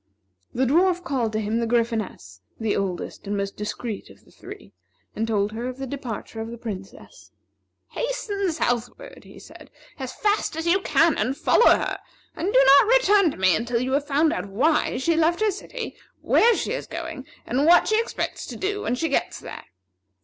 The 0.51 0.65
Dwarf 0.65 1.03
called 1.03 1.31
to 1.33 1.39
him 1.39 1.59
the 1.59 1.67
Gryphoness, 1.67 2.39
the 2.59 2.75
oldest 2.75 3.27
and 3.27 3.37
most 3.37 3.55
discreet 3.55 4.09
of 4.09 4.25
the 4.25 4.31
three, 4.31 4.73
and 5.15 5.27
told 5.27 5.51
her 5.51 5.67
of 5.67 5.77
the 5.77 5.85
departure 5.85 6.41
of 6.41 6.49
the 6.49 6.57
Princess. 6.57 7.29
"Hasten 7.89 8.51
southward," 8.51 9.25
he 9.25 9.37
said, 9.37 9.69
"as 9.99 10.11
fast 10.15 10.55
as 10.55 10.65
you 10.65 10.81
can, 10.81 11.19
and 11.19 11.37
follow 11.37 11.69
her, 11.69 11.99
and 12.35 12.51
do 12.51 12.63
not 12.65 12.87
return 12.87 13.29
to 13.29 13.37
me 13.37 13.55
until 13.55 13.79
you 13.79 13.91
have 13.91 14.07
found 14.07 14.33
out 14.33 14.47
why 14.47 14.97
she 14.97 15.15
left 15.15 15.39
her 15.39 15.51
city, 15.51 15.95
where 16.21 16.55
she 16.57 16.71
is 16.71 16.87
going, 16.87 17.27
and 17.45 17.67
what 17.67 17.87
she 17.87 18.01
expects 18.01 18.47
to 18.47 18.55
do 18.55 18.81
when 18.81 18.95
she 18.95 19.07
gets 19.07 19.39
there. 19.39 19.65